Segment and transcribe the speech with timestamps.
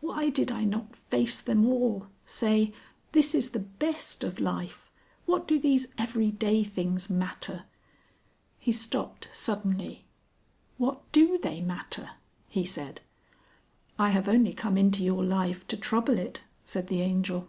[0.00, 2.72] "Why did I not face them all say,
[3.10, 4.88] 'This is the best of life'?
[5.26, 7.64] What do these everyday things matter?"
[8.60, 10.04] He stopped suddenly.
[10.78, 12.10] "What do they matter?"
[12.48, 13.00] he said.
[13.98, 17.48] "I have only come into your life to trouble it," said the Angel.